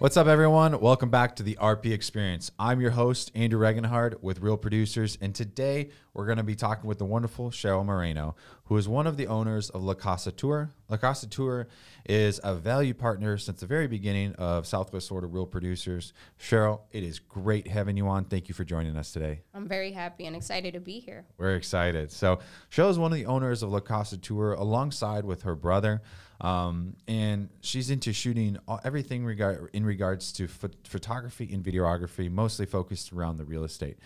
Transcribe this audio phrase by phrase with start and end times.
[0.00, 0.78] What's up, everyone?
[0.78, 2.52] Welcome back to the RP Experience.
[2.56, 6.86] I'm your host, Andrew Regenhard with Real Producers, and today we're going to be talking
[6.86, 8.36] with the wonderful Sheryl Moreno,
[8.66, 10.70] who is one of the owners of La Casa Tour.
[10.88, 11.66] La Casa Tour
[12.08, 16.12] is a value partner since the very beginning of Southwest Florida Real Producers.
[16.40, 18.24] Sheryl, it is great having you on.
[18.24, 19.40] Thank you for joining us today.
[19.52, 21.26] I'm very happy and excited to be here.
[21.38, 22.12] We're excited.
[22.12, 22.38] So,
[22.70, 26.02] Sheryl is one of the owners of La Casa Tour alongside with her brother.
[26.40, 32.30] Um, and she's into shooting all, everything regard, in regards to ph- photography and videography,
[32.30, 33.98] mostly focused around the real estate.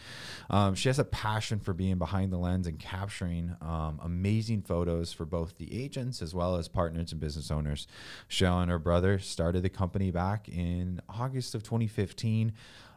[0.49, 5.13] Um, she has a passion for being behind the lens and capturing um, amazing photos
[5.13, 7.87] for both the agents as well as partners and business owners.
[8.31, 12.53] Sheryl and her brother started the company back in August of 2015.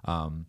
[0.05, 0.45] Um,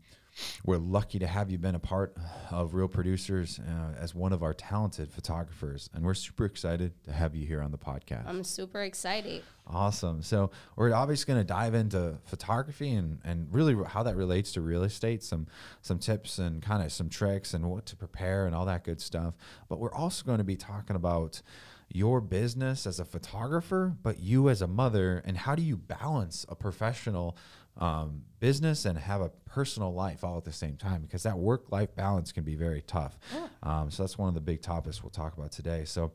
[0.64, 2.16] we're lucky to have you been a part
[2.50, 7.12] of Real Producers uh, as one of our talented photographers, and we're super excited to
[7.12, 8.26] have you here on the podcast.
[8.26, 9.43] I'm super excited.
[9.66, 10.23] Awesome.
[10.23, 14.60] So we're obviously going to dive into photography and, and really how that relates to
[14.60, 15.46] real estate, some
[15.82, 19.00] some tips and kind of some tricks and what to prepare and all that good
[19.00, 19.34] stuff.
[19.68, 21.43] But we're also going to be talking about
[21.88, 26.45] your business as a photographer, but you as a mother, and how do you balance
[26.48, 27.37] a professional
[27.79, 31.71] um, business and have a personal life all at the same time because that work
[31.71, 33.18] life balance can be very tough.
[33.35, 33.49] Yeah.
[33.63, 35.85] Um, so that's one of the big topics we'll talk about today.
[35.85, 36.13] So,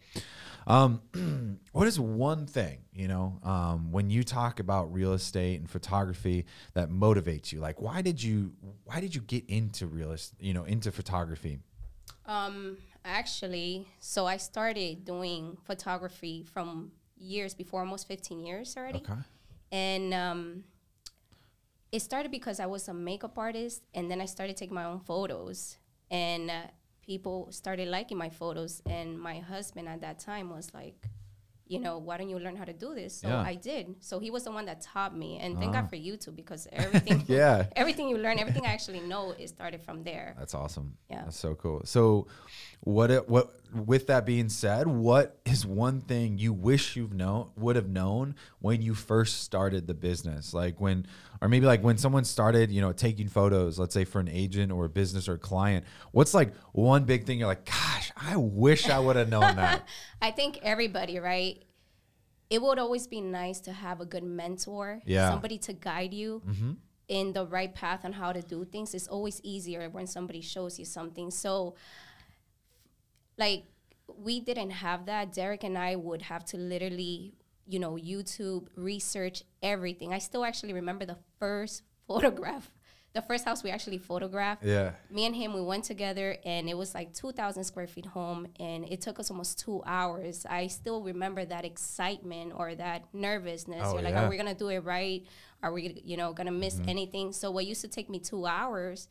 [0.67, 1.01] um,
[1.71, 6.45] what is one thing you know um, when you talk about real estate and photography
[6.73, 7.59] that motivates you?
[7.59, 8.53] Like, why did you
[8.83, 10.43] why did you get into real estate?
[10.43, 11.59] You know, into photography.
[12.25, 18.99] Um, actually, so I started doing photography from years before, almost 15 years already.
[18.99, 19.19] Okay.
[19.71, 20.63] And um,
[21.91, 24.99] it started because I was a makeup artist, and then I started taking my own
[24.99, 25.77] photos,
[26.09, 26.61] and uh,
[27.05, 28.81] people started liking my photos.
[28.85, 30.95] And my husband at that time was like,
[31.67, 33.21] you know, why don't you learn how to do this?
[33.21, 33.41] So yeah.
[33.41, 33.95] I did.
[34.01, 35.61] So he was the one that taught me, and uh-huh.
[35.61, 35.87] thank God uh-huh.
[35.87, 40.03] for YouTube because everything, yeah, everything you learn, everything I actually know, is started from
[40.03, 40.35] there.
[40.37, 40.97] That's awesome.
[41.09, 41.81] Yeah, that's so cool.
[41.85, 42.27] So,
[42.81, 47.51] what it, what with that being said, what is one thing you wish you've known
[47.55, 50.53] would have known when you first started the business?
[50.53, 51.05] Like when
[51.41, 54.71] or maybe like when someone started, you know, taking photos, let's say for an agent
[54.71, 58.35] or a business or a client, what's like one big thing you're like, gosh, I
[58.37, 59.87] wish I would have known that.
[60.21, 61.63] I think everybody, right?
[62.49, 65.29] It would always be nice to have a good mentor, yeah.
[65.29, 66.41] somebody to guide you.
[66.47, 66.71] Mm-hmm
[67.11, 68.93] in the right path on how to do things.
[68.93, 71.29] It's always easier when somebody shows you something.
[71.29, 71.75] So
[73.37, 73.65] like
[74.07, 75.33] we didn't have that.
[75.33, 77.33] Derek and I would have to literally,
[77.67, 80.13] you know, YouTube, research everything.
[80.13, 82.71] I still actually remember the first photograph,
[83.13, 84.63] the first house we actually photographed.
[84.63, 84.91] Yeah.
[85.09, 88.87] Me and him, we went together and it was like 2,000 square feet home and
[88.89, 90.45] it took us almost two hours.
[90.49, 93.81] I still remember that excitement or that nervousness.
[93.83, 94.25] Oh, You're like, yeah.
[94.25, 95.25] are we going to do it right?
[95.63, 96.89] Are we, you know, going to miss mm-hmm.
[96.89, 97.33] anything?
[97.33, 99.07] So what used to take me two hours,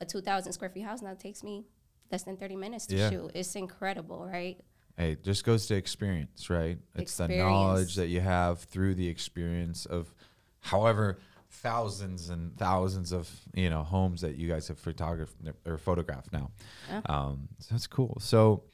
[0.00, 1.64] a 2,000 square feet house now takes me
[2.10, 3.10] less than 30 minutes to yeah.
[3.10, 3.30] shoot.
[3.34, 4.58] It's incredible, right?
[4.96, 6.78] Hey, it just goes to experience, right?
[6.94, 7.42] It's experience.
[7.42, 10.14] the knowledge that you have through the experience of
[10.60, 11.18] however
[11.50, 15.34] thousands and thousands of you know homes that you guys have photographed
[15.66, 16.50] or photographed now.
[16.88, 17.00] Yeah.
[17.06, 18.18] Um, so that's cool.
[18.20, 18.64] So,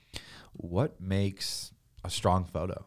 [0.53, 1.73] what makes
[2.05, 2.85] a strong photo?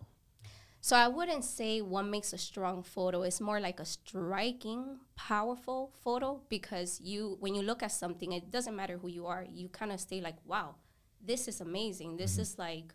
[0.82, 3.22] So I wouldn't say what makes a strong photo.
[3.22, 8.52] It's more like a striking, powerful photo because you when you look at something, it
[8.52, 10.76] doesn't matter who you are, you kind of stay like, "Wow,
[11.24, 12.18] this is amazing.
[12.18, 12.42] This mm-hmm.
[12.42, 12.94] is like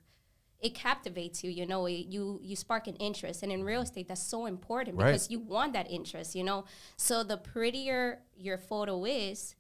[0.60, 3.42] it captivates you, you know, it, you you spark an interest.
[3.42, 6.64] And in real estate, that's so important because you want that interest, you know.
[6.96, 9.54] So the prettier your photo is,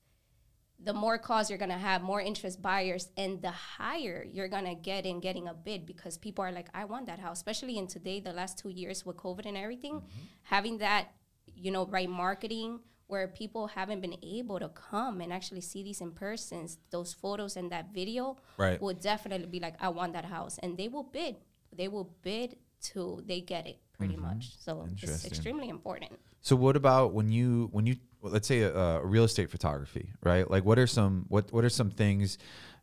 [0.82, 5.06] the more calls you're gonna have, more interest buyers, and the higher you're gonna get
[5.06, 7.38] in getting a bid because people are like, I want that house.
[7.38, 10.24] Especially in today, the last two years with COVID and everything, mm-hmm.
[10.42, 11.12] having that,
[11.54, 16.00] you know, right marketing where people haven't been able to come and actually see these
[16.00, 18.80] in person, those photos and that video right.
[18.80, 21.36] will definitely be like, I want that house, and they will bid.
[21.74, 24.22] They will bid till they get it, pretty mm-hmm.
[24.22, 24.56] much.
[24.58, 26.12] So it's extremely important.
[26.40, 30.12] So what about when you when you well, let's say a, a, real estate photography,
[30.22, 30.50] right?
[30.50, 32.38] Like, what are some what what are some things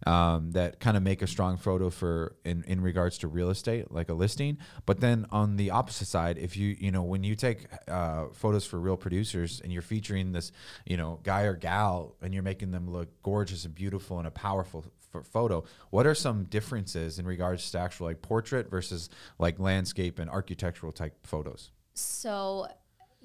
[0.06, 3.92] um, that kind of make a strong photo for in in regards to real estate,
[3.92, 4.58] like a listing?
[4.86, 8.66] But then on the opposite side, if you you know when you take uh, photos
[8.66, 10.52] for real producers and you're featuring this
[10.86, 14.32] you know guy or gal and you're making them look gorgeous and beautiful and a
[14.32, 14.86] powerful
[15.24, 20.30] photo, what are some differences in regards to actual like portrait versus like landscape and
[20.30, 21.72] architectural type photos?
[21.94, 22.68] So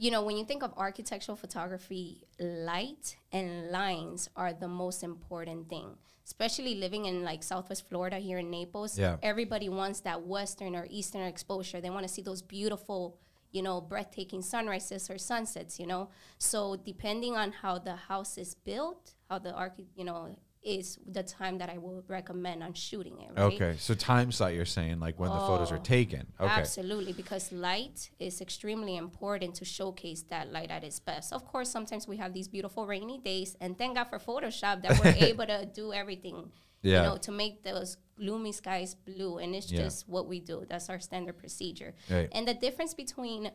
[0.00, 5.69] you know, when you think of architectural photography, light and lines are the most important
[5.69, 5.91] thing.
[6.25, 9.17] Especially living in like Southwest Florida here in Naples, yeah.
[9.23, 11.82] everybody wants that western or eastern exposure.
[11.82, 13.19] They want to see those beautiful,
[13.52, 16.08] you know, breathtaking sunrises or sunsets, you know.
[16.38, 21.23] So depending on how the house is built, how the arch, you know, is the
[21.23, 23.31] time that I will recommend on shooting it.
[23.35, 23.55] Right?
[23.55, 26.27] Okay, so time slot you're saying like when the photos are Oh, taken.
[26.39, 26.53] Okay.
[26.53, 31.33] Absolutely, because light is extremely important to showcase that light at its best.
[31.33, 35.03] Of course, sometimes we have these beautiful rainy days, and thank God for Photoshop that
[35.03, 36.51] we're able to do everything.
[36.83, 37.03] Yeah.
[37.03, 39.83] You know, to make those gloomy skies blue, and it's Yeah.
[39.83, 40.67] just what we do.
[40.69, 41.95] That's our standard procedure.
[42.11, 42.29] Right.
[42.33, 43.51] And the difference between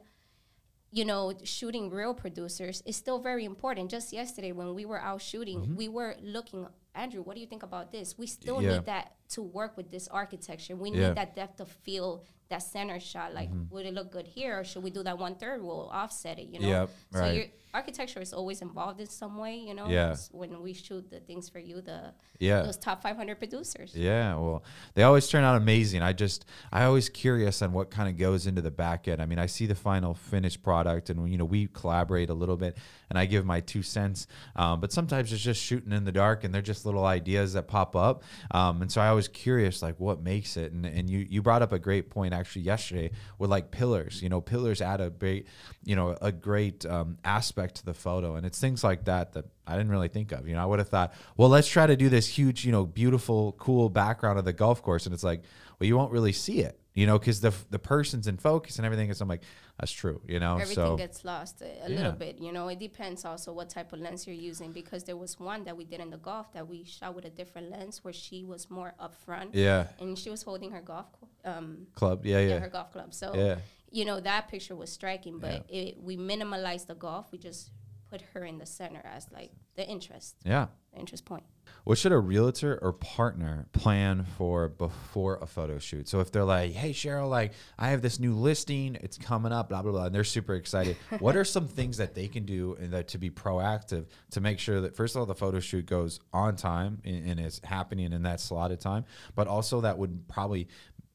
[0.91, 3.91] you know, shooting real producers is still very important.
[3.91, 5.75] Just yesterday, when we were out shooting, mm-hmm.
[5.75, 8.17] we were looking, Andrew, what do you think about this?
[8.17, 8.61] We still.
[8.61, 8.73] Yeah.
[8.77, 10.75] need that to work with this architecture.
[10.75, 11.09] We Yeah.
[11.09, 13.33] need that depth of field, that center shot.
[13.33, 13.73] Like, Mm-hmm.
[13.73, 15.61] would it look good here, or should we do that one third?
[15.63, 16.47] We'll offset it.
[16.49, 16.67] You know.
[16.67, 17.33] Yep, so right.
[17.35, 19.55] your architecture is always involved in some way.
[19.57, 19.87] You know.
[19.89, 20.15] Yeah.
[20.31, 22.61] When we shoot the things for you, the Yeah.
[22.63, 23.93] those top 500 producers.
[23.95, 24.63] Yeah, well,
[24.93, 26.01] they always turn out amazing.
[26.01, 29.21] I just, I always curious on what kind of goes into the back end.
[29.21, 32.57] I mean, I see the final finished product, and you know, we collaborate a little
[32.57, 32.77] bit,
[33.09, 34.27] and I give my two cents.
[34.55, 37.67] Um, but sometimes it's just shooting in the dark, and they're just little ideas that
[37.67, 38.23] pop up.
[38.51, 40.71] Um, and so I was curious, like, what makes it?
[40.73, 44.21] And and you you brought up a great point actually yesterday with like pillars.
[44.21, 45.47] You know, pillars add a great,
[45.83, 49.45] you know, a great um, aspect to the photo, and it's things like that that
[49.65, 50.47] I didn't really think of.
[50.47, 52.85] You know, I would have thought, well, let's try to do this huge, you know,
[52.85, 55.41] beautiful, cool background of the golf course, and it's like,
[55.79, 58.85] well, you won't really see it, you know, because the the person's in focus and
[58.85, 59.09] everything.
[59.09, 59.43] And so I'm like,
[59.79, 60.53] that's true, you know.
[60.53, 61.95] everything so gets lost a, a Yeah.
[61.97, 65.17] little bit you know it depends also what type of lens you're using because there
[65.17, 68.01] was one that we did in the golf that we shot with a different lens
[68.01, 71.07] where she was more upfront yeah, and she was holding her golf
[71.45, 72.47] um club, yeah, yeah.
[72.47, 73.13] yeah, her golf club.
[73.13, 73.57] So yeah,
[73.91, 77.31] you know that picture was striking but it, we minimalized the golf.
[77.31, 77.71] We just
[78.09, 80.35] put her in the center as like the interest.
[80.43, 80.67] Yeah.
[80.93, 81.43] the interest point.
[81.83, 86.07] What should a realtor or partner plan for before a photo shoot?
[86.07, 89.69] So if they're like, "Hey Sheryl, like I have this new listing, it's coming up,
[89.69, 92.75] blah blah blah," and they're super excited, what are some things that they can do
[92.79, 95.85] and that to be proactive to make sure that first of all the photo shoot
[95.85, 99.05] goes on time and, and is happening in that slotted time,
[99.35, 100.67] but also that would probably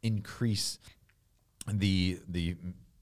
[0.02, 0.78] increase
[1.66, 2.56] the the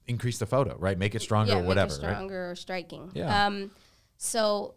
[0.07, 0.97] increase the photo, right?
[0.97, 2.13] Make it stronger yeah, or whatever, make it right?
[2.13, 3.11] stronger or striking.
[3.13, 3.45] Yeah.
[3.45, 3.71] Um,
[4.17, 4.75] so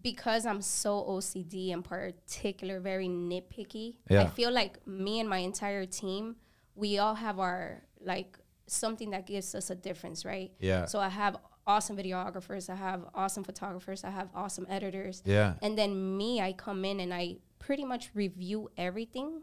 [0.00, 4.22] because I'm so OCD and particular, very nitpicky, Yeah.
[4.22, 6.36] I feel like me and my entire team,
[6.74, 10.50] we all have our like something that gives us a difference, right?
[10.58, 10.86] Yeah.
[10.86, 11.36] So I have
[11.66, 15.22] awesome videographers, I have awesome photographers, I have awesome editors.
[15.24, 15.54] Yeah.
[15.62, 19.42] And then me, I come in and I pretty much review everything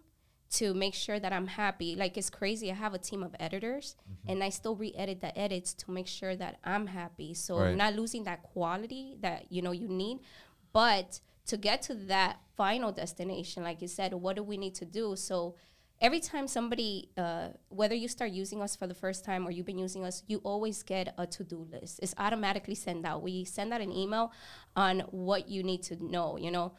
[0.51, 1.95] to make sure that I'm happy.
[1.95, 2.71] Like it's crazy.
[2.71, 4.31] I have a team of editors Mm-hmm.
[4.31, 7.33] and I still re-edit the edits to make sure that I'm happy.
[7.35, 7.75] So Right.
[7.75, 10.19] not losing that quality that you know you need,
[10.73, 14.85] but to get to that final destination, like you said, what do we need to
[14.85, 15.15] do?
[15.15, 15.55] So
[16.01, 19.65] every time somebody, uh, whether you start using us for the first time or you've
[19.65, 21.99] been using us, you always get a to-do list.
[22.01, 23.21] It's automatically sent out.
[23.21, 24.31] We send out an email
[24.75, 26.37] on what you need to know.
[26.37, 26.73] You know,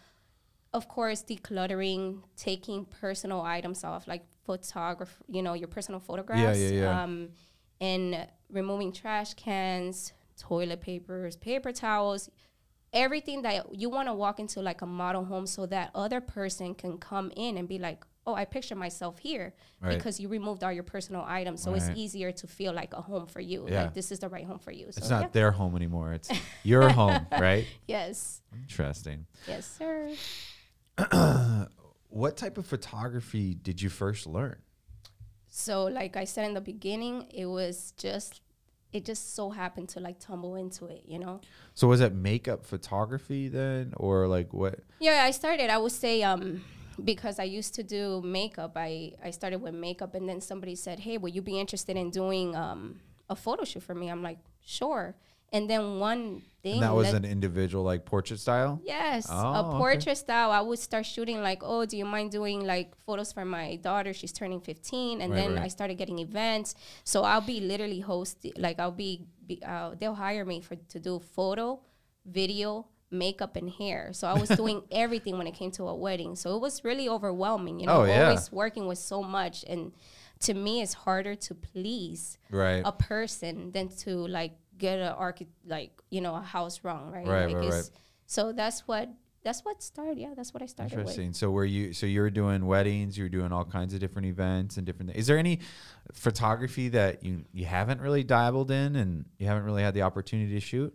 [0.72, 6.58] of course, decluttering, taking personal items off, like photograph, you know, your personal photographs.
[6.60, 7.02] yeah, yeah.
[7.02, 7.30] Um,
[7.80, 12.30] and removing trash cans, toilet papers, paper towels,
[12.92, 16.74] everything that you want to walk into like a model home so that other person
[16.74, 19.96] can come in and be like, oh, I picture myself here Right.
[19.96, 21.62] because you removed all your personal items.
[21.62, 21.80] So Right.
[21.82, 23.66] it's easier to feel like a home for you.
[23.68, 23.84] Yeah.
[23.84, 24.86] Like this is the right home for you.
[24.92, 25.28] So It's not yeah.
[25.32, 26.12] their home anymore.
[26.12, 26.30] It's
[26.62, 27.66] your home, right?
[27.86, 28.42] Yes.
[28.54, 29.26] Interesting.
[29.48, 30.10] Yes, sir.
[32.10, 34.56] What type of photography did you first learn?
[35.48, 38.40] So like I said in the beginning, it was just
[38.92, 41.40] it just so happened to like tumble into it, you know?
[41.74, 44.80] So was it makeup photography then, or like what?
[44.98, 45.70] Yeah, I started.
[45.70, 46.64] I would say um,
[47.04, 48.72] because I used to do makeup.
[48.74, 52.10] I I started with makeup, and then somebody said, "Hey, would you be interested in
[52.10, 55.14] doing um, a photo shoot for me?" I'm like, "Sure."
[55.52, 58.80] And then one that was an individual like portrait style.
[58.84, 59.78] Yes, Oh, a okay.
[59.78, 60.50] portrait style.
[60.50, 64.12] I would start shooting like, oh, do you mind doing like photos for my daughter?
[64.12, 65.64] She's turning 15, and Right, then right.
[65.64, 66.74] I started getting events.
[67.04, 70.98] So I'll be literally hosting, like I'll be, be uh, they'll hire me for to
[71.00, 71.80] do photo,
[72.26, 74.10] video, makeup, and hair.
[74.12, 76.36] So I was doing everything when it came to a wedding.
[76.36, 77.80] So it was really overwhelming.
[77.80, 78.24] You know, Oh, yeah.
[78.26, 79.92] always working with so much, and
[80.40, 82.82] to me, it's harder to please Right.
[82.84, 84.52] a person than to like
[84.86, 87.90] get a archi- like you know a house wrong right Right, like right, it's-
[88.26, 89.08] so that's what
[89.42, 91.32] that's what started yeah that's what i started with Interesting.
[91.32, 91.92] So were you?
[91.94, 93.16] So you were doing weddings.
[93.16, 95.16] You were doing all kinds of different events and different.
[95.16, 95.60] Is there any
[96.12, 100.52] photography that you you haven't really dabbled in and you haven't really had the opportunity
[100.54, 100.92] to shoot?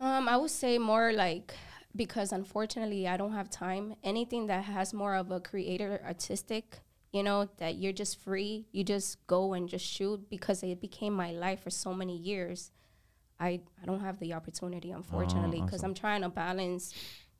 [0.00, 1.54] um i would say more like
[2.02, 6.64] because unfortunately i don't have time anything that has more of a creator artistic
[7.12, 8.66] you know, that you're just free.
[8.72, 12.70] You just go and just shoot because it became my life for so many years.
[13.40, 15.90] I, I don't have the opportunity, unfortunately, because awesome.
[15.90, 16.92] I'm trying to balance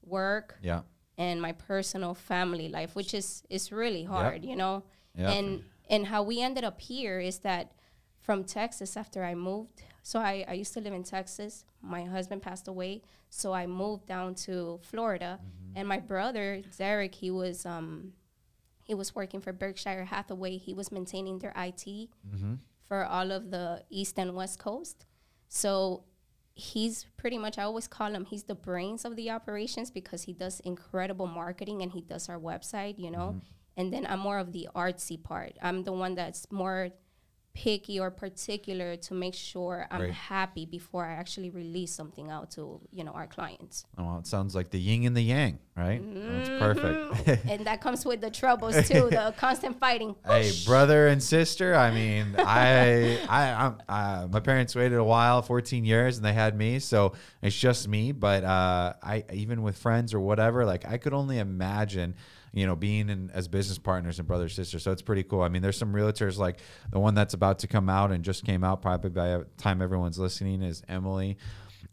[0.05, 0.83] work Yeah.
[1.19, 4.85] and my personal family life, which is is really hard, you know.
[5.15, 5.33] Yeah.
[5.33, 7.73] And and how we ended up here is that
[8.21, 9.83] from Texas after I moved.
[10.03, 11.65] So I, I used to live in Texas.
[11.83, 15.41] My husband passed away, so I moved down to Florida.
[15.41, 15.79] Mm-hmm.
[15.79, 18.13] And my brother Derek, he was um
[18.89, 20.57] he was working for Berkshire Hathaway.
[20.57, 22.55] He was maintaining their IT Mm-hmm.
[22.89, 25.05] for all of the East and West Coast.
[25.49, 26.05] So
[26.55, 30.33] he's pretty much I always call him he's the brains of the operations because he
[30.33, 33.41] does incredible marketing and he does our website, you know.
[33.77, 35.53] And then I'm more of the artsy part.
[35.63, 36.89] I'm the one that's more
[37.59, 40.13] picky or particular to make sure I'm Right.
[40.13, 43.85] happy before I actually release something out to, you know, our clients.
[43.99, 46.01] Oh, well, it sounds like the yin and the yang, right?
[46.01, 47.29] That's perfect.
[47.51, 50.15] and that comes with the troubles too, the constant fighting.
[50.25, 51.75] Hey, brother and sister.
[51.75, 56.35] I mean, I, I, I'm, uh, my parents waited a while, 14 years, and they
[56.35, 58.13] had me, so it's just me.
[58.13, 62.15] But uh, I, even with friends or whatever, like I could only imagine,
[62.53, 64.79] you know, being in as business partners and brother sister.
[64.79, 65.43] So it's pretty cool.
[65.43, 66.59] I mean, there's some realtors like
[66.91, 69.83] the one that's about to come out and just came out probably by the time
[69.83, 71.37] everyone's listening is Emily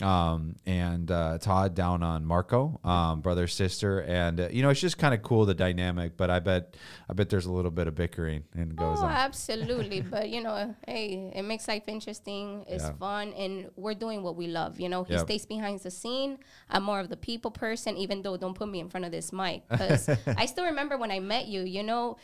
[0.01, 4.81] um, and uh, Todd down on Marco, um, brother sister, and uh, you know it's
[4.81, 6.17] just kind of cool the dynamic.
[6.17, 6.75] But I bet
[7.09, 9.11] I bet there's a little bit of bickering and goes Oh, on.
[9.11, 10.01] absolutely.
[10.15, 12.65] but you know, hey, it makes life interesting.
[12.67, 12.93] It's Yeah.
[12.93, 14.79] fun, and we're doing what we love.
[14.81, 15.21] You know, he Yep.
[15.27, 16.39] stays behind the scene.
[16.69, 19.31] I'm more of the people person, even though don't put me in front of this
[19.31, 21.61] mic because I still remember when I met you.
[21.61, 22.17] You know.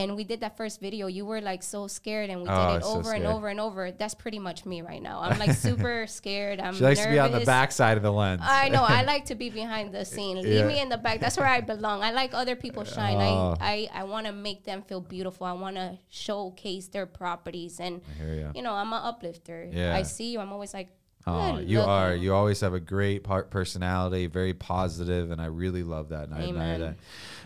[0.00, 1.06] And we did that first video.
[1.06, 3.48] You were like so scared, and we Oh, did it was so over and over
[3.48, 3.90] and over.
[3.92, 5.20] That's pretty much me right now.
[5.20, 6.60] I'm like super scared.
[6.60, 7.06] I'm She likes nervous.
[7.10, 8.40] to be on the back side of the lens.
[8.44, 8.82] I know.
[8.82, 10.36] I like to be behind the scene.
[10.40, 10.66] Leave Yeah.
[10.66, 11.20] me in the back.
[11.20, 12.02] That's where I belong.
[12.02, 13.16] I like other people shine.
[13.16, 13.56] Oh.
[13.60, 15.46] I I, I want to make them feel beautiful.
[15.46, 18.50] I want to showcase their properties, and ya.
[18.54, 19.68] you know, I'm an uplifter.
[19.70, 19.94] Yeah.
[19.94, 20.40] I see you.
[20.40, 20.88] I'm always like,
[21.26, 22.14] Oh, "Good you looking." are.
[22.14, 26.28] You always have a great part personality, very positive, and I really love that.
[26.28, 26.96] And I admire that.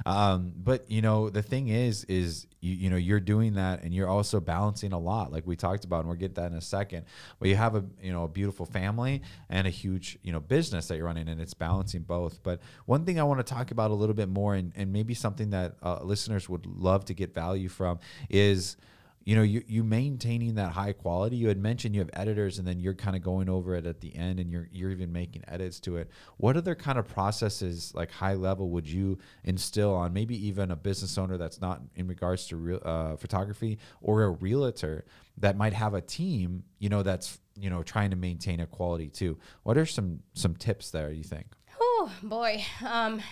[0.07, 3.93] Um, but you know, the thing is, is you, you know, you're doing that, and
[3.93, 6.63] you're also balancing a lot, like we talked about, and we'll get that in a
[6.63, 7.05] second.
[7.39, 10.89] But you have a you know a beautiful family and a huge you know business
[10.89, 12.43] that you're running, and it's balancing both.
[12.43, 15.15] But one thing I want to talk about a little bit more, and, and maybe
[15.15, 17.99] something that uh, listeners would love to get value from,
[18.31, 18.77] is
[19.25, 21.37] you know you, you maintaining that high quality.
[21.37, 24.01] You had mentioned you have editors and then you're kind of going over it at
[24.01, 26.11] the end and you're you're even making edits to it.
[26.37, 30.77] What other kind of processes like high level would you instill on maybe even a
[30.77, 35.05] business owner that's not in regards to real uh, photography or a realtor
[35.39, 39.09] that might have a team you know that's you know trying to maintain a quality
[39.09, 39.39] too?
[39.63, 41.47] What are some some tips there you think?
[41.81, 42.65] Oh boy.
[42.87, 43.23] Um,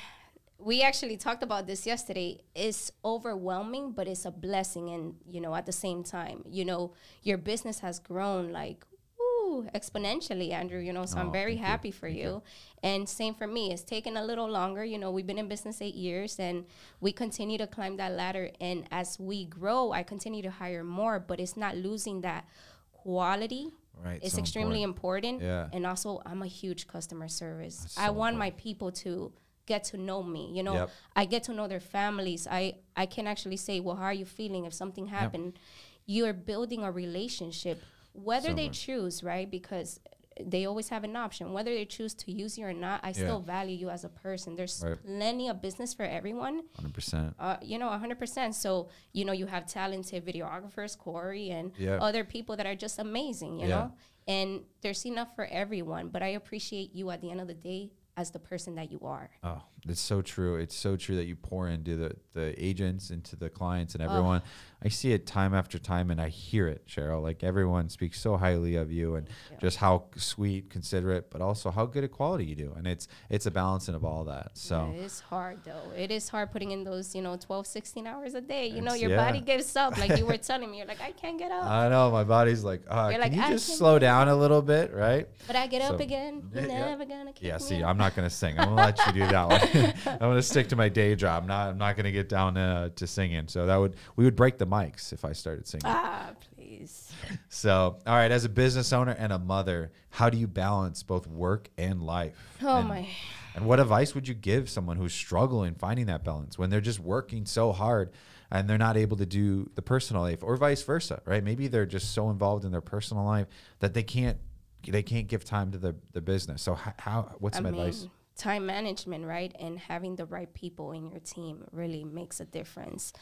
[0.64, 2.40] we actually talked about this yesterday.
[2.54, 6.92] It's overwhelming, but it's a blessing, and you know, at the same time, you know,
[7.22, 8.84] your business has grown like.
[9.20, 10.78] Ooh, exponentially, Andrew.
[10.80, 11.66] You know, so Oh, I'm very thank you.
[11.66, 12.42] happy for you.
[12.82, 13.72] And same for me.
[13.72, 14.82] It's taken a little longer.
[14.84, 16.64] You know, we've been in business eight years, and
[17.00, 18.50] we continue to climb that ladder.
[18.60, 22.46] And as we grow, I continue to hire more, but it's not losing that
[22.92, 25.42] quality right it's so extremely important.
[25.42, 25.70] important.
[25.72, 25.76] Yeah.
[25.76, 27.76] And also, I'm a huge customer service.
[27.78, 29.32] That's I so want my people to
[29.66, 30.50] get to know me.
[30.52, 30.90] You know, Yep.
[31.16, 32.46] I get to know their families.
[32.50, 35.58] I I can actually say, well, how are you feeling if something happened?
[36.06, 37.80] You're building a relationship,
[38.12, 38.80] whether So they much.
[38.84, 39.48] choose, right?
[39.50, 40.00] Because
[40.40, 41.52] they always have an option.
[41.52, 44.56] Whether they choose to use you or not, I still value you as a person.
[44.56, 44.98] There's Right.
[45.04, 46.62] plenty of business for everyone.
[46.74, 48.54] 100% Uh, you know, 100%.
[48.54, 51.98] So, you know, you have talented videographers, Corey, and Yeah.
[52.00, 53.74] other people that are just amazing, you Yeah.
[53.76, 53.92] know?
[54.26, 56.08] And there's enough for everyone.
[56.08, 59.00] But I appreciate you at the end of the day as the person that you
[59.02, 59.30] are.
[59.42, 60.56] Oh, it's so true.
[60.56, 64.42] It's so true that you pour into the, the agents, into the clients, and everyone.
[64.84, 67.22] I see it time after time, and I hear it, Sheryl.
[67.22, 69.56] Like everyone speaks so highly of you, and you.
[69.60, 72.72] just how sweet, considerate, but also how good a quality you do.
[72.76, 74.50] And it's it's a balancing of all that.
[74.54, 75.90] So Yeah, it's hard though.
[75.96, 78.66] It is hard putting in those, you know, 12, 16 hours a day.
[78.66, 79.24] You know, your yeah.
[79.24, 79.96] body gives up.
[79.98, 81.64] Like you were telling me, you're like, I can't get up.
[81.64, 84.34] I know my body's like, uh, You're can like, you "I just slow down a
[84.36, 85.28] little bit, right?
[85.46, 86.42] but I get up again.
[86.54, 87.82] You're Yeah, never gonna Yeah, see.
[87.84, 88.58] I'm not gonna sing.
[88.58, 89.60] I'm gonna let you do that one.
[90.06, 91.42] I'm gonna stick to my day job.
[91.42, 93.48] I'm not I'm not gonna get down uh, to singing.
[93.48, 95.86] So that would we would break the mics if I started singing.
[95.86, 97.12] Ah, please.
[97.48, 101.26] So, all right, as a business owner and a mother, how do you balance both
[101.26, 102.36] work and life?
[102.62, 103.08] Oh and, my.
[103.54, 107.00] And what advice would you give someone who's struggling finding that balance when they're just
[107.00, 108.12] working so hard
[108.50, 111.42] and they're not able to do the personal life or vice versa, right?
[111.42, 113.46] Maybe they're just so involved in their personal life
[113.80, 114.38] that they can't
[114.86, 116.62] they can't give time to the the business.
[116.62, 118.06] So how, how what's some I advice?
[118.36, 119.54] Time management, right?
[119.58, 123.12] And having the right people in your team really makes a difference.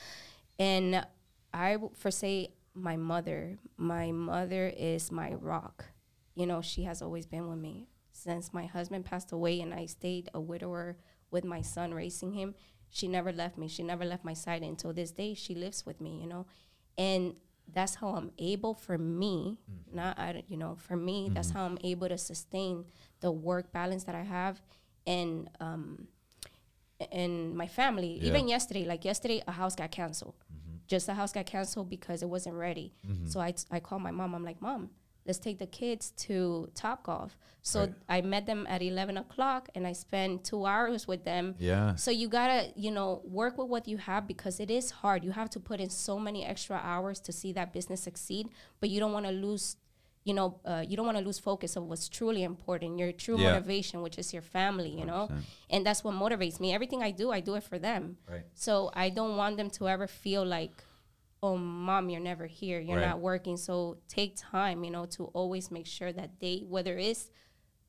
[0.58, 1.06] And
[1.52, 5.86] I w- for say my mother, my mother is my rock.
[6.34, 9.86] You know, she has always been with me since my husband passed away and I
[9.86, 10.96] stayed a widower
[11.30, 12.54] with my son raising him.
[12.90, 13.68] She never left me.
[13.68, 15.34] She never left my side until this day.
[15.34, 16.46] She lives with me, you know.
[16.98, 17.34] And
[17.72, 19.96] that's how I'm able for me, mm-hmm.
[19.96, 21.58] not I you know, for me, that's mm-hmm.
[21.58, 22.84] how I'm able to sustain
[23.20, 24.60] the work balance that I have
[25.06, 26.08] and um
[27.12, 28.18] and my family.
[28.20, 28.28] Yeah.
[28.28, 30.34] Even yesterday, like yesterday, a house got canceled.
[30.86, 32.92] Just a house got canceled because it wasn't ready.
[33.26, 34.34] So I, I called my mom.
[34.34, 34.90] I'm like, Mom,
[35.24, 37.38] let's take the kids to Top Golf.
[37.62, 37.94] So Right.
[38.08, 41.54] I met them at 11 o'clock and I spent two hours with them.
[41.60, 41.94] Yeah.
[41.94, 45.22] So you gotta, you know, work with what you have because it is hard.
[45.24, 48.48] You have to put in so many extra hours to see that business succeed,
[48.80, 49.76] but you don't want to lose,
[50.24, 53.38] you know, uh, you don't want to lose focus of what's truly important, your true
[53.38, 53.52] Yeah.
[53.52, 55.44] motivation, which is your family, you know, 100%.
[55.70, 56.72] and that's what motivates me.
[56.74, 58.18] Everything I do, I do it for them.
[58.28, 58.44] Right.
[58.54, 60.72] So I don't want them to ever feel like,
[61.42, 63.06] oh, mom, you're never here, you're Right.
[63.08, 63.56] not working.
[63.56, 67.30] So take time, you know, to always make sure that they, whether it's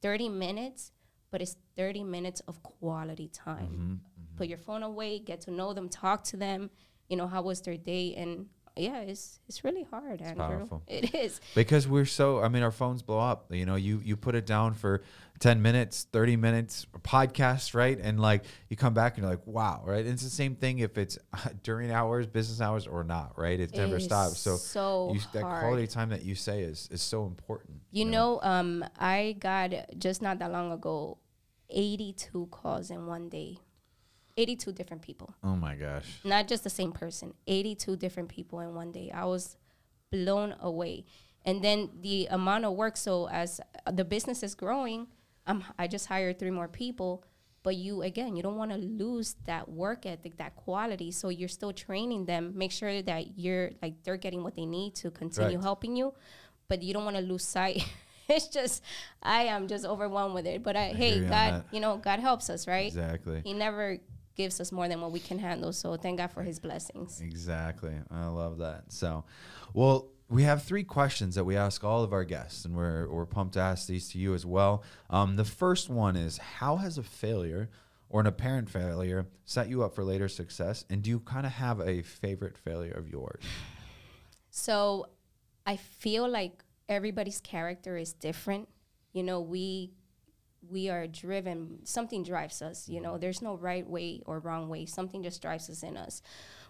[0.02, 0.94] 30 minutes,
[1.32, 3.74] but it's 30 minutes of quality time.
[3.74, 4.38] Mm-hmm.
[4.38, 6.70] Put your phone away, get to know them, talk to them,
[7.10, 8.16] you know, how was their day?
[8.16, 10.36] And yeah, it's it's really hard, Andrew.
[10.46, 10.84] powerful.
[10.88, 11.40] It is.
[11.56, 14.46] because we're so i mean our phones blow up you know you you put it
[14.46, 15.02] down for
[15.40, 19.82] 10 minutes 30 minutes podcast right and like you come back and you're like wow
[19.86, 21.18] right it's the same thing if it's
[21.64, 25.64] during hours business hours or not right it never stops so, so you, that hard.
[25.64, 30.22] quality time that you say is is so important You know, um, I got just
[30.22, 31.18] not that long ago
[31.70, 33.58] 82 calls in one day.
[34.38, 35.34] 82 different people.
[35.44, 37.34] oh my gosh Not just the same person.
[37.48, 39.12] 82 different people in one day.
[39.14, 39.58] I was
[40.12, 41.06] blown away.
[41.44, 43.60] And then the amount of work so as
[43.92, 45.08] the business is growing,
[45.48, 47.24] um, I just hired three more people,
[47.64, 51.12] but you again, you don't want to lose that work ethic, that quality.
[51.12, 52.54] So you're still training them.
[52.56, 55.64] Make sure that you're like they're getting what they need to continue Right.
[55.64, 56.14] helping you,
[56.68, 57.84] but you don't want to lose sight.
[58.30, 58.84] it's just
[59.24, 60.62] I am just overwhelmed with it.
[60.62, 62.86] But I, hear hey, God, you know, God helps us, right?
[62.88, 63.98] exactly He never
[64.36, 65.74] gives us more than what we can handle.
[65.74, 67.22] So thank God for his blessings.
[67.22, 67.94] Exactly.
[68.10, 68.86] I love that.
[68.92, 69.26] So,
[69.74, 73.26] well, we have three questions that we ask all of our guests, and we're, we're
[73.26, 74.84] pumped to ask these to you as well.
[75.10, 77.70] Um, the first one is How has a failure
[78.10, 80.86] or an apparent failure set you up for later success?
[80.90, 83.44] And do you kind of have a favorite failure of yours?
[84.50, 85.08] So
[85.66, 88.68] I feel like everybody's character is different.
[89.14, 89.92] You know, we
[90.70, 93.22] we are driven something drives us you know mm-hmm.
[93.22, 94.86] there's no right way or wrong way.
[94.86, 96.22] Something just drives us in us.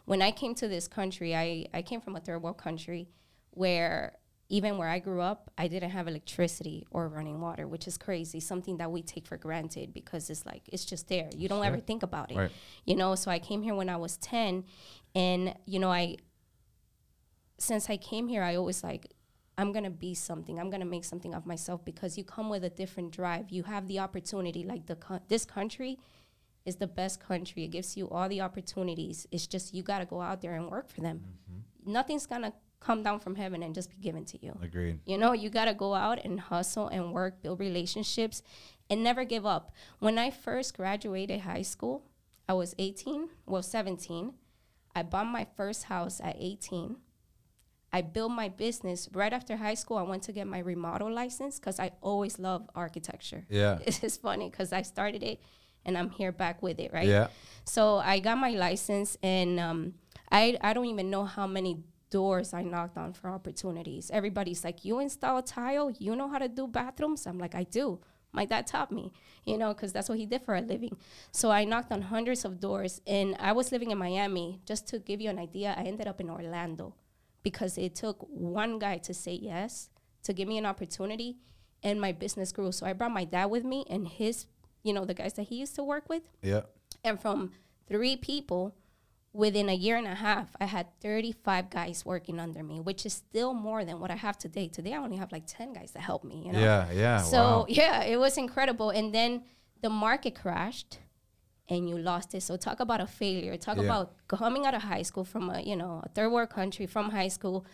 [0.06, 3.10] When i came to this country i i came from a third world country
[3.51, 4.13] where
[4.49, 8.39] even where i grew up i didn't have electricity or running water which is crazy
[8.39, 11.30] something that we take for granted because it's like it's just there.
[11.36, 12.38] You don't ever think about it.
[12.38, 12.51] Right.
[12.86, 14.63] you know so i came here when i was 10
[15.15, 16.17] and you know i
[17.60, 19.13] since i came here i always like
[19.62, 22.69] i'm gonna be something i'm gonna make something of myself because you come with a
[22.69, 25.97] different drive you have the opportunity like the co- this country
[26.65, 30.21] is the best country it gives you all the opportunities it's just you gotta go
[30.21, 31.91] out there and work for them mm-hmm.
[31.91, 35.00] nothing's gonna come down from heaven and just be given to you Agreed.
[35.06, 38.41] you know, you got to go out and hustle and work, build relationships,
[38.89, 39.71] and never give up.
[40.00, 42.04] When I first graduated high school,
[42.50, 44.34] I was 18, well, 17.
[44.93, 46.97] I bought my first house at 18.
[47.93, 49.97] I built my business right after high school.
[49.97, 53.45] I went to get my remodel license because I always love architecture.
[53.49, 53.80] Yeah.
[53.86, 55.41] It's funny because I started it
[55.86, 57.08] and I'm here back with it, right?
[57.08, 57.27] Yeah.
[57.65, 59.93] So I got my license, and um,
[60.32, 64.12] I I don't even know how many doors I knocked on for opportunities.
[64.12, 65.91] Everybody's like, "You install tile?
[65.97, 67.99] You know how to do bathrooms?" I'm like, "I do."
[68.34, 69.12] My dad taught me,
[69.43, 70.95] you know, because that's what he did for a living.
[71.32, 74.62] So I knocked on hundreds of doors, and I was living in Miami.
[74.65, 76.95] Just to give you an idea, I ended up in Orlando
[77.43, 79.89] because it took one guy to say yes
[80.23, 81.38] to give me an opportunity,
[81.84, 82.71] and my business grew.
[82.71, 84.45] So I brought my dad with me and his,
[84.84, 86.23] you know, the guys that he used to work with.
[86.41, 86.62] Yeah.
[87.04, 87.51] And from
[87.88, 88.75] three people,
[89.34, 93.13] within a year and a half, I had 35 guys working under me, which is
[93.13, 94.67] still more than what I have today.
[94.67, 96.43] Today, I only have like 10 guys that help me.
[96.45, 96.60] You know?
[96.60, 96.91] Yeah.
[96.91, 97.21] Yeah.
[97.21, 97.65] So wow.
[97.69, 98.89] yeah, it was incredible.
[98.89, 99.43] And then
[99.82, 100.99] the market crashed,
[101.69, 102.41] and you lost it.
[102.43, 103.56] So talk about a failure.
[103.58, 103.84] Talk Yeah.
[103.84, 107.10] about coming out of high school from a you know a third world country from
[107.12, 107.65] high school,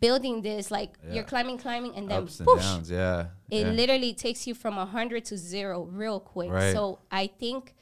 [0.00, 1.14] building this like Yeah.
[1.14, 2.90] you're climbing, climbing, and then Ups and whoosh, downs.
[2.90, 3.26] Yeah.
[3.50, 3.72] it yeah.
[3.72, 6.50] literally takes you from 100 to zero real quick.
[6.50, 6.72] Right.
[6.72, 7.74] So I think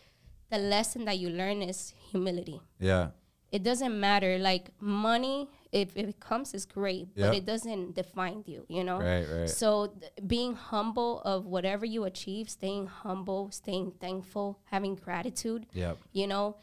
[0.50, 2.60] the lesson that you learn is humility.
[2.78, 3.10] yeah.
[3.52, 4.38] It doesn't matter.
[4.38, 7.28] Like money, if, if it comes, is great, Yep.
[7.28, 8.98] but it doesn't define you, you know?
[8.98, 9.24] Right.
[9.28, 9.48] Right.
[9.48, 15.98] So th- being humble of whatever you achieve, staying humble, staying thankful, having gratitude, Yep.
[16.12, 16.56] you know,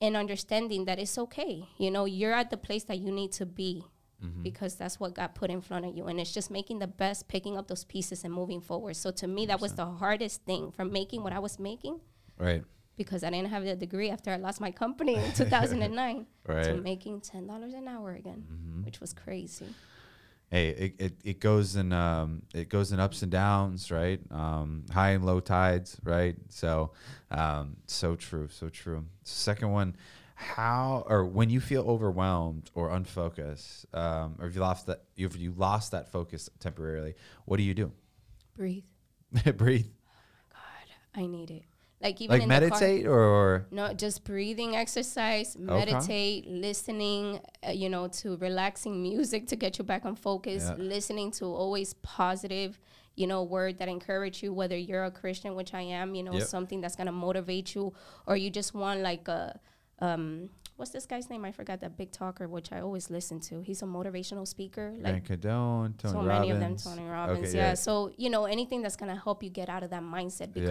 [0.00, 1.64] and understanding that it's okay.
[1.78, 3.84] You know, you're at the place that you need to be
[4.24, 4.42] Mm-hmm.
[4.44, 6.06] because that's what God put in front of you.
[6.06, 8.94] And it's just making the best, picking up those pieces and moving forward.
[8.94, 11.98] So to me, that was the hardest thing from making what I was making
[12.38, 12.62] Right.
[12.96, 17.20] Because I didn't have the degree after I lost my company in 2009 to making
[17.20, 19.66] $10 an hour again, which was crazy.
[20.50, 24.20] hey, it, it, it goes in um, it goes in ups and downs, right?
[24.30, 26.36] Um, high and low tides, right?
[26.48, 26.92] So,
[27.30, 29.04] um, so true, so true.
[29.22, 29.96] Second one,
[30.34, 35.36] how or when you feel overwhelmed or unfocused, um, or if you lost that, if
[35.38, 37.14] you lost that focus temporarily,
[37.46, 37.90] what do you do?
[38.54, 38.84] Breathe.
[39.56, 39.86] Breathe,
[40.52, 40.88] God,
[41.22, 41.62] I need it.
[42.02, 47.70] Like even like in the car- meditate, or No, just breathing exercise, meditate, listening, uh,
[47.70, 50.74] you know, to relaxing music to get you back on focus, Yeah.
[50.82, 52.80] listening to always positive,
[53.14, 56.32] you know, word that encourage you, whether you're a Christian, which I am, you know,
[56.34, 56.42] Yep.
[56.48, 57.92] something that's going to motivate you,
[58.26, 59.60] or you just want like a,
[60.00, 61.44] um, what's this guy's name?
[61.44, 63.60] I forgot that big talker, which I always listen to.
[63.60, 64.92] He's a motivational speaker.
[64.98, 66.28] Like Grant Cardone, Tony so Robbins.
[66.40, 67.48] many of them, Tony Robbins.
[67.50, 67.74] Okay, yeah.
[67.74, 70.66] So you know anything that's gonna help you get out of that mindset Yeah.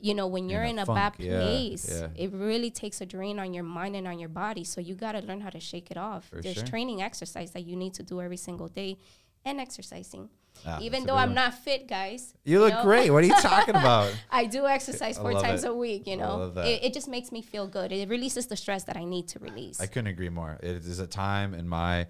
[0.00, 2.08] You know when you're a in a bad place, yeah.
[2.14, 4.64] it really takes a drain on your mind and on your body.
[4.64, 6.28] So you gotta learn how to shake it off.
[6.28, 6.66] For There's sure.
[6.66, 8.98] training exercise that you need to do every single day,
[9.44, 10.28] and exercising.
[10.66, 11.34] Ah, Even though I'm one.
[11.36, 12.34] not fit, guys.
[12.44, 12.82] You look know?
[12.82, 13.10] great.
[13.10, 14.12] What are you talking about?
[14.30, 15.70] I do exercise four times it.
[15.70, 16.06] a week.
[16.06, 17.92] You know, it, it just makes me feel good.
[17.92, 19.80] It releases the stress that I need to release.
[19.80, 20.58] I couldn't agree more.
[20.62, 22.06] It is a time in my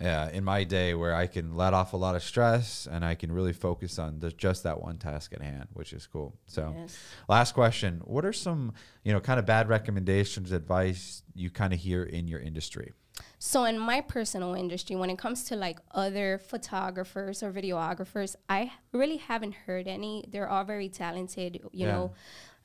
[0.00, 3.14] yeah, in my day where I can let off a lot of stress and I
[3.14, 6.36] can really focus on the, just that one task at hand, which is cool.
[6.46, 6.96] So, Yes.
[7.28, 8.72] last question: What are some
[9.04, 12.92] you know kind of bad recommendations, advice you kind of hear in your industry?
[13.40, 18.72] So in my personal industry, when it comes to like other photographers or videographers, I
[18.92, 20.24] really haven't heard any.
[20.28, 21.56] They're all very talented.
[21.72, 21.92] You Yeah.
[21.92, 22.12] know,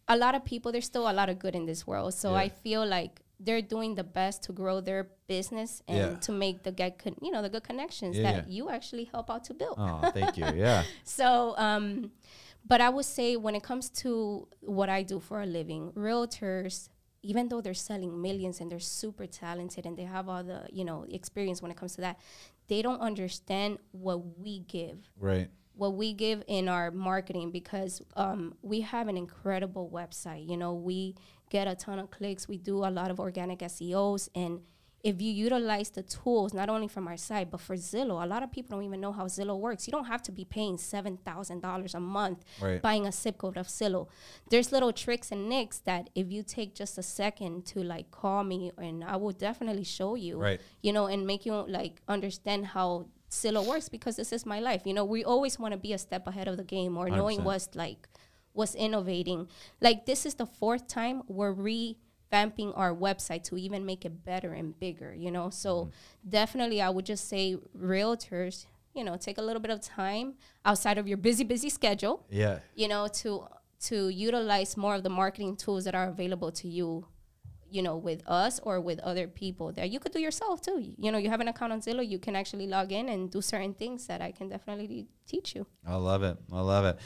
[0.08, 0.72] a lot of people.
[0.72, 2.14] There's still a lot of good in this world.
[2.14, 2.40] So Yeah.
[2.46, 6.20] I feel like they're doing the best to grow their business and Yeah.
[6.20, 8.54] to make the get con- you know the good connections Yeah, that yeah.
[8.56, 9.76] you actually help out to build.
[9.78, 10.46] Oh, thank you.
[10.56, 12.12] Yeah, So, um,
[12.66, 16.90] but I would say when it comes to what I do for a living, realtors,
[17.22, 20.86] even though they're selling millions and they're super talented and they have all the you
[20.86, 22.20] know experience when it comes to that,
[22.68, 25.50] they don't understand what we give right.
[25.76, 30.48] what we give in our marketing because um, we have an incredible website.
[30.50, 31.16] You know, we
[31.56, 32.44] get a ton of clicks.
[32.54, 34.54] We do a lot of organic SEOs, and
[35.12, 38.42] if you utilize the tools not only from our site but for Zillow, a lot
[38.46, 39.82] of people don't even know how Zillow works.
[39.88, 42.82] You don't have to be paying seven thousand dollars a month Right.
[42.88, 44.04] buying a zip code of Zillow.
[44.52, 48.42] There's little tricks and nicks that if you take just a second to like call
[48.54, 50.62] me, and I will definitely show you Right.
[50.86, 52.88] you know, and make you like understand how
[53.40, 54.82] Zillow works because this is my life.
[54.90, 57.40] You know, we always want to be a step ahead of the game or knowing
[57.40, 57.48] 100%.
[57.50, 58.02] what's like
[58.54, 59.48] what's innovating.
[59.82, 64.54] Like this is the fourth time we're revamping our website to even make it better
[64.54, 65.50] and bigger, you know.
[65.50, 66.30] So mm-hmm.
[66.30, 70.36] definitely I would just say realtors, you know, take a little bit of time
[70.66, 72.60] outside of your busy, busy schedule Yeah.
[72.76, 73.48] you know to
[73.82, 77.06] to utilize more of the marketing tools that are available to you
[77.74, 81.12] you know with us or with other people that you could do yourself too you
[81.12, 83.74] know you have an account on zillow you can actually log in and do certain
[83.74, 86.38] things that i can definitely teach you I love it.
[86.52, 86.98] I love it.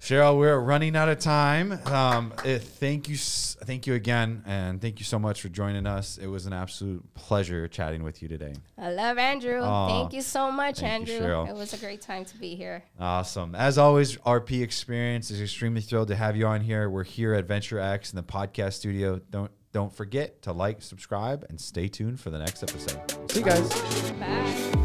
[0.00, 1.72] Sheryl, we're running out of time.
[1.86, 6.18] Um, eh, thank you, thank you again, and thank you so much for joining us.
[6.18, 8.54] It was an absolute pleasure chatting with you today.
[8.78, 11.48] i love andrew Aw, thank you so much thank andrew Sheryl.
[11.48, 13.54] it was a great time to be here Awesome.
[13.54, 16.88] As always, RP Experience is extremely thrilled to have you on here.
[16.90, 19.20] We're here at Venture X in the podcast studio.
[19.30, 23.30] Don't don't forget to like, subscribe, and stay tuned for the next episode.
[23.30, 23.68] See you guys.
[24.12, 24.83] bye